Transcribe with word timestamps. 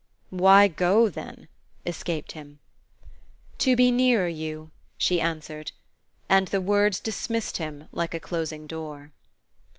"Why 0.31 0.67
go 0.67 1.09
then?" 1.09 1.47
escaped 1.85 2.31
him. 2.31 2.57
"To 3.59 3.75
be 3.75 3.91
nearer 3.91 4.27
you," 4.27 4.71
she 4.97 5.21
answered; 5.21 5.73
and 6.27 6.47
the 6.47 6.59
words 6.59 6.99
dismissed 6.99 7.57
him 7.57 7.87
like 7.91 8.15
a 8.15 8.19
closing 8.19 8.65
door. 8.65 9.11